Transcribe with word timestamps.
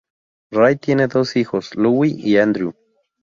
Ray 0.51 0.77
tiene 0.77 1.07
dos 1.07 1.35
hijos: 1.35 1.75
Louie 1.75 2.15
y 2.17 2.37
Andrew. 2.37 2.73